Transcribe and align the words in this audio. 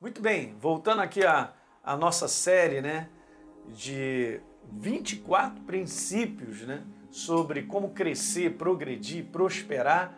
Muito 0.00 0.22
bem, 0.22 0.54
voltando 0.58 1.02
aqui 1.02 1.26
à, 1.26 1.52
à 1.84 1.94
nossa 1.94 2.26
série, 2.26 2.80
né, 2.80 3.10
de 3.68 4.40
24 4.72 5.62
princípios, 5.64 6.62
né, 6.62 6.82
sobre 7.10 7.64
como 7.64 7.90
crescer, 7.90 8.56
progredir, 8.56 9.26
prosperar. 9.26 10.16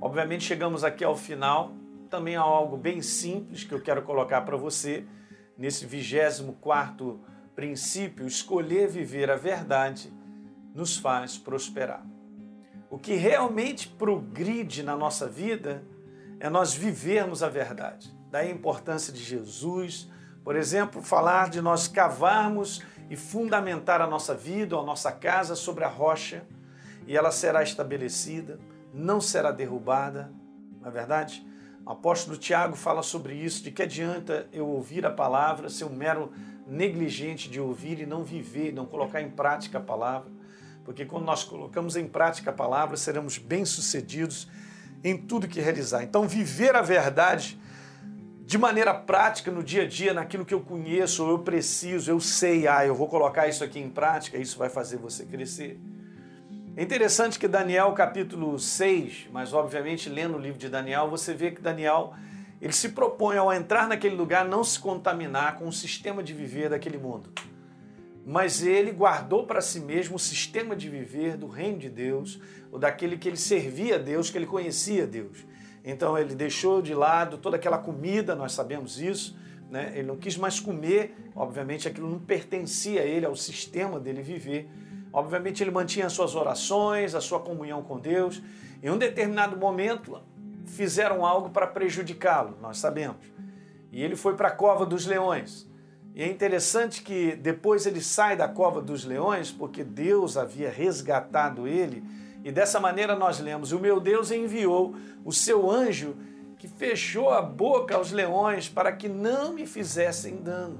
Obviamente 0.00 0.44
chegamos 0.44 0.84
aqui 0.84 1.02
ao 1.02 1.16
final, 1.16 1.74
também 2.08 2.36
há 2.36 2.40
algo 2.40 2.76
bem 2.76 3.02
simples 3.02 3.64
que 3.64 3.74
eu 3.74 3.82
quero 3.82 4.02
colocar 4.02 4.42
para 4.42 4.56
você 4.56 5.04
nesse 5.58 5.86
24 5.86 7.20
princípio, 7.56 8.28
escolher 8.28 8.86
viver 8.86 9.28
a 9.28 9.36
verdade 9.36 10.12
nos 10.72 10.96
faz 10.96 11.36
prosperar. 11.36 12.06
O 12.88 12.96
que 12.96 13.14
realmente 13.14 13.88
progride 13.88 14.84
na 14.84 14.96
nossa 14.96 15.26
vida 15.26 15.84
é 16.38 16.48
nós 16.48 16.72
vivermos 16.72 17.42
a 17.42 17.48
verdade. 17.48 18.15
Daí 18.30 18.48
a 18.48 18.52
importância 18.52 19.12
de 19.12 19.22
Jesus, 19.22 20.08
por 20.44 20.56
exemplo, 20.56 21.02
falar 21.02 21.48
de 21.50 21.60
nós 21.60 21.88
cavarmos 21.88 22.82
e 23.08 23.16
fundamentar 23.16 24.00
a 24.00 24.06
nossa 24.06 24.34
vida 24.34 24.76
a 24.76 24.82
nossa 24.82 25.12
casa 25.12 25.54
sobre 25.54 25.84
a 25.84 25.88
rocha 25.88 26.44
e 27.06 27.16
ela 27.16 27.30
será 27.30 27.62
estabelecida, 27.62 28.58
não 28.92 29.20
será 29.20 29.52
derrubada, 29.52 30.32
não 30.80 30.88
é 30.88 30.90
verdade? 30.90 31.46
O 31.84 31.90
apóstolo 31.90 32.36
Tiago 32.36 32.74
fala 32.74 33.00
sobre 33.00 33.34
isso, 33.34 33.62
de 33.62 33.70
que 33.70 33.82
adianta 33.82 34.48
eu 34.52 34.66
ouvir 34.66 35.06
a 35.06 35.10
palavra, 35.10 35.68
ser 35.68 35.84
um 35.84 35.94
mero 35.94 36.32
negligente 36.66 37.48
de 37.48 37.60
ouvir 37.60 38.00
e 38.00 38.06
não 38.06 38.24
viver, 38.24 38.72
não 38.72 38.84
colocar 38.84 39.22
em 39.22 39.30
prática 39.30 39.78
a 39.78 39.80
palavra. 39.80 40.28
Porque 40.84 41.04
quando 41.04 41.24
nós 41.24 41.44
colocamos 41.44 41.96
em 41.96 42.08
prática 42.08 42.50
a 42.50 42.52
palavra, 42.52 42.96
seremos 42.96 43.38
bem-sucedidos 43.38 44.48
em 45.04 45.16
tudo 45.16 45.46
que 45.46 45.60
realizar. 45.60 46.02
Então, 46.02 46.26
viver 46.26 46.74
a 46.74 46.82
verdade 46.82 47.56
de 48.46 48.56
maneira 48.56 48.94
prática 48.94 49.50
no 49.50 49.62
dia 49.62 49.82
a 49.82 49.86
dia, 49.86 50.14
naquilo 50.14 50.44
que 50.44 50.54
eu 50.54 50.60
conheço, 50.60 51.28
eu 51.28 51.40
preciso, 51.40 52.10
eu 52.10 52.20
sei, 52.20 52.68
ah, 52.68 52.86
eu 52.86 52.94
vou 52.94 53.08
colocar 53.08 53.48
isso 53.48 53.64
aqui 53.64 53.80
em 53.80 53.90
prática, 53.90 54.38
isso 54.38 54.56
vai 54.56 54.68
fazer 54.68 54.96
você 54.98 55.26
crescer. 55.26 55.80
É 56.76 56.82
interessante 56.82 57.38
que 57.38 57.48
Daniel 57.48 57.92
capítulo 57.92 58.56
6, 58.56 59.28
mas 59.32 59.52
obviamente 59.52 60.08
lendo 60.08 60.36
o 60.36 60.40
livro 60.40 60.58
de 60.58 60.68
Daniel, 60.68 61.10
você 61.10 61.34
vê 61.34 61.50
que 61.50 61.60
Daniel 61.60 62.14
ele 62.62 62.72
se 62.72 62.90
propõe 62.90 63.36
ao 63.36 63.52
entrar 63.52 63.88
naquele 63.88 64.14
lugar 64.14 64.44
não 64.44 64.62
se 64.62 64.78
contaminar 64.78 65.58
com 65.58 65.66
o 65.66 65.72
sistema 65.72 66.22
de 66.22 66.32
viver 66.32 66.70
daquele 66.70 66.96
mundo 66.96 67.32
mas 68.28 68.60
ele 68.60 68.90
guardou 68.90 69.46
para 69.46 69.60
si 69.60 69.78
mesmo 69.78 70.16
o 70.16 70.18
sistema 70.18 70.74
de 70.74 70.90
viver 70.90 71.36
do 71.36 71.46
reino 71.46 71.78
de 71.78 71.88
Deus, 71.88 72.40
ou 72.72 72.78
daquele 72.78 73.16
que 73.16 73.28
ele 73.28 73.36
servia 73.36 73.94
a 73.94 73.98
Deus, 73.98 74.30
que 74.30 74.36
ele 74.36 74.46
conhecia 74.46 75.06
Deus. 75.06 75.46
Então 75.86 76.18
ele 76.18 76.34
deixou 76.34 76.82
de 76.82 76.92
lado 76.92 77.38
toda 77.38 77.54
aquela 77.54 77.78
comida, 77.78 78.34
nós 78.34 78.50
sabemos 78.50 79.00
isso, 79.00 79.38
né? 79.70 79.92
ele 79.94 80.08
não 80.08 80.16
quis 80.16 80.36
mais 80.36 80.58
comer, 80.58 81.14
obviamente 81.34 81.86
aquilo 81.86 82.10
não 82.10 82.18
pertencia 82.18 83.02
a 83.02 83.04
ele, 83.04 83.24
ao 83.24 83.36
sistema 83.36 84.00
dele 84.00 84.20
viver. 84.20 84.68
Obviamente 85.12 85.62
ele 85.62 85.70
mantinha 85.70 86.06
as 86.06 86.12
suas 86.12 86.34
orações, 86.34 87.14
a 87.14 87.20
sua 87.20 87.38
comunhão 87.38 87.84
com 87.84 88.00
Deus. 88.00 88.42
Em 88.82 88.90
um 88.90 88.98
determinado 88.98 89.56
momento 89.56 90.20
fizeram 90.66 91.24
algo 91.24 91.50
para 91.50 91.68
prejudicá-lo, 91.68 92.58
nós 92.60 92.78
sabemos. 92.78 93.24
E 93.92 94.02
ele 94.02 94.16
foi 94.16 94.34
para 94.34 94.48
a 94.48 94.50
cova 94.50 94.84
dos 94.84 95.06
leões. 95.06 95.70
E 96.16 96.22
é 96.22 96.26
interessante 96.26 97.02
que 97.02 97.36
depois 97.36 97.86
ele 97.86 98.00
sai 98.00 98.36
da 98.36 98.48
cova 98.48 98.82
dos 98.82 99.04
leões, 99.04 99.52
porque 99.52 99.84
Deus 99.84 100.36
havia 100.36 100.68
resgatado 100.68 101.68
ele, 101.68 102.02
e 102.46 102.52
dessa 102.52 102.78
maneira 102.78 103.16
nós 103.16 103.40
lemos: 103.40 103.72
O 103.72 103.80
meu 103.80 103.98
Deus 103.98 104.30
enviou 104.30 104.94
o 105.24 105.32
seu 105.32 105.68
anjo 105.68 106.16
que 106.56 106.68
fechou 106.68 107.30
a 107.30 107.42
boca 107.42 107.96
aos 107.96 108.12
leões 108.12 108.68
para 108.68 108.92
que 108.92 109.08
não 109.08 109.52
me 109.52 109.66
fizessem 109.66 110.36
dano. 110.36 110.78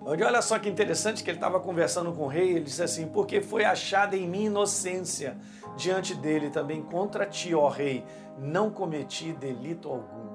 Olha 0.00 0.42
só 0.42 0.58
que 0.58 0.68
interessante 0.68 1.22
que 1.22 1.30
ele 1.30 1.36
estava 1.36 1.60
conversando 1.60 2.12
com 2.12 2.24
o 2.24 2.26
rei, 2.26 2.50
ele 2.50 2.64
disse 2.64 2.82
assim: 2.82 3.06
Porque 3.06 3.40
foi 3.40 3.64
achada 3.64 4.16
em 4.16 4.28
mim 4.28 4.46
inocência 4.46 5.38
diante 5.76 6.16
dele 6.16 6.50
também 6.50 6.82
contra 6.82 7.24
ti, 7.24 7.54
ó 7.54 7.68
rei, 7.68 8.04
não 8.36 8.72
cometi 8.72 9.32
delito 9.32 9.88
algum. 9.88 10.26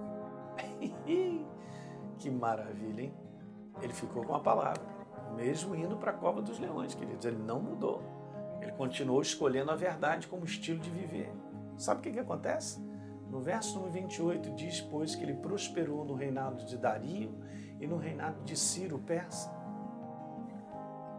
Que 2.18 2.30
maravilha, 2.30 3.02
hein? 3.02 3.14
Ele 3.82 3.94
ficou 3.94 4.24
com 4.24 4.36
a 4.36 4.40
palavra, 4.40 4.80
mesmo 5.36 5.76
indo 5.76 5.98
para 5.98 6.12
a 6.12 6.14
cova 6.14 6.40
dos 6.40 6.60
leões, 6.60 6.94
queridos. 6.94 7.26
Ele 7.26 7.40
não 7.40 7.60
mudou. 7.60 8.21
Ele 8.62 8.72
continuou 8.74 9.22
escolhendo 9.22 9.72
a 9.72 9.76
verdade 9.76 10.28
como 10.28 10.46
estilo 10.46 10.80
de 10.80 10.90
viver. 10.90 11.32
Sabe 11.78 12.00
o 12.00 12.04
que, 12.04 12.12
que 12.12 12.20
acontece? 12.20 12.80
No 13.30 13.40
verso 13.40 13.76
número 13.76 13.94
28 13.94 14.52
diz, 14.56 14.82
pois, 14.82 15.16
que 15.16 15.24
ele 15.24 15.34
prosperou 15.36 16.06
no 16.06 16.14
reinado 16.14 16.66
de 16.66 16.78
Dario 16.78 17.34
e 17.80 17.88
no 17.88 17.98
reinado 17.98 18.44
de 18.44 18.58
Ciro 18.58 19.00
persa. 19.00 19.50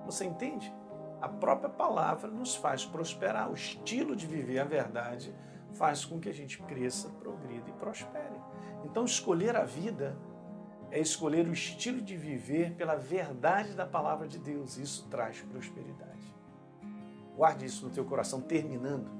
Você 0.04 0.24
entende? 0.24 0.72
A 1.20 1.28
própria 1.28 1.70
palavra 1.70 2.30
nos 2.30 2.54
faz 2.54 2.84
prosperar. 2.84 3.50
O 3.50 3.54
estilo 3.54 4.14
de 4.14 4.26
viver 4.26 4.58
a 4.58 4.64
verdade 4.64 5.34
faz 5.72 6.04
com 6.04 6.20
que 6.20 6.28
a 6.28 6.34
gente 6.34 6.60
cresça, 6.62 7.08
progrida 7.08 7.70
e 7.70 7.72
prospere. 7.72 8.40
Então, 8.84 9.04
escolher 9.04 9.56
a 9.56 9.64
vida 9.64 10.16
é 10.90 11.00
escolher 11.00 11.48
o 11.48 11.52
estilo 11.52 12.02
de 12.02 12.16
viver 12.16 12.74
pela 12.74 12.96
verdade 12.96 13.74
da 13.74 13.86
palavra 13.86 14.28
de 14.28 14.38
Deus. 14.38 14.76
Isso 14.76 15.08
traz 15.08 15.40
prosperidade. 15.40 16.31
Guarde 17.36 17.64
isso 17.64 17.86
no 17.86 17.92
teu 17.92 18.04
coração, 18.04 18.40
terminando. 18.40 19.10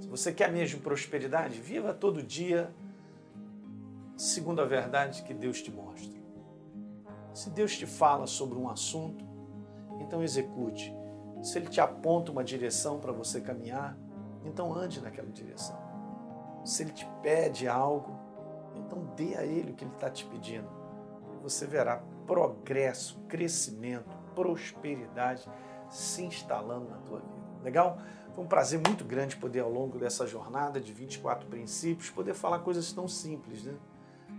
Se 0.00 0.08
você 0.08 0.32
quer 0.32 0.52
mesmo 0.52 0.80
prosperidade, 0.80 1.60
viva 1.60 1.92
todo 1.92 2.22
dia 2.22 2.72
segundo 4.16 4.60
a 4.60 4.64
verdade 4.64 5.22
que 5.22 5.32
Deus 5.32 5.62
te 5.62 5.70
mostra. 5.70 6.18
Se 7.32 7.50
Deus 7.50 7.76
te 7.76 7.86
fala 7.86 8.26
sobre 8.26 8.58
um 8.58 8.68
assunto, 8.68 9.24
então 10.00 10.22
execute. 10.22 10.94
Se 11.42 11.58
Ele 11.58 11.68
te 11.68 11.80
aponta 11.80 12.32
uma 12.32 12.42
direção 12.42 12.98
para 12.98 13.12
você 13.12 13.40
caminhar, 13.40 13.96
então 14.44 14.74
ande 14.74 15.00
naquela 15.00 15.30
direção. 15.30 15.78
Se 16.64 16.82
Ele 16.82 16.92
te 16.92 17.08
pede 17.22 17.68
algo, 17.68 18.18
então 18.74 19.12
dê 19.16 19.36
a 19.36 19.44
Ele 19.44 19.72
o 19.72 19.74
que 19.74 19.84
Ele 19.84 19.94
está 19.94 20.10
te 20.10 20.24
pedindo 20.26 20.78
você 21.48 21.66
verá 21.66 22.02
progresso, 22.26 23.18
crescimento, 23.26 24.16
prosperidade 24.34 25.48
se 25.88 26.22
instalando 26.22 26.88
na 26.88 26.96
tua 26.98 27.20
vida. 27.20 27.62
Legal? 27.62 27.98
Foi 28.34 28.44
um 28.44 28.46
prazer 28.46 28.80
muito 28.86 29.04
grande 29.04 29.36
poder, 29.36 29.60
ao 29.60 29.70
longo 29.70 29.98
dessa 29.98 30.26
jornada 30.26 30.80
de 30.80 30.92
24 30.92 31.48
princípios, 31.48 32.10
poder 32.10 32.34
falar 32.34 32.60
coisas 32.60 32.92
tão 32.92 33.08
simples, 33.08 33.64
né? 33.64 33.74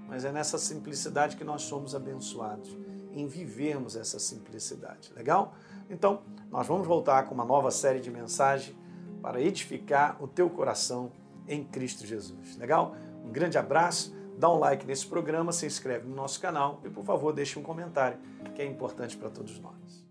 Mas 0.08 0.26
é 0.26 0.32
nessa 0.32 0.58
simplicidade 0.58 1.36
que 1.36 1.44
nós 1.44 1.64
somos 1.64 1.94
abençoados, 1.94 2.78
em 3.12 3.28
vivermos 3.28 3.96
essa 3.96 4.20
simplicidade. 4.20 5.12
Legal? 5.14 5.54
Então, 5.90 6.22
nós 6.50 6.68
vamos 6.68 6.88
voltar 6.88 7.24
com 7.26 7.34
uma 7.34 7.46
nova 7.46 7.72
série 7.72 8.00
de 8.00 8.10
mensagens 8.10 8.76
para 9.22 9.42
edificar 9.42 10.22
o 10.24 10.28
teu 10.28 10.50
coração 10.50 11.12
em 11.48 11.64
Cristo 11.64 12.06
Jesus. 12.06 12.56
Legal? 12.58 12.96
Um 13.24 13.32
grande 13.32 13.58
abraço 13.58 14.18
dá 14.40 14.50
um 14.50 14.58
like 14.58 14.88
nesse 14.88 15.06
programa, 15.06 15.52
se 15.52 15.66
inscreve 15.66 16.08
no 16.08 16.16
nosso 16.16 16.40
canal 16.40 16.80
e, 16.86 16.90
por 16.90 17.04
favor, 17.04 17.34
deixe 17.34 17.60
um 17.60 17.62
comentário, 17.62 18.18
que 18.56 18.62
é 18.62 18.66
importante 18.66 19.18
para 19.18 19.30
todos 19.30 19.60
nós. 19.60 20.09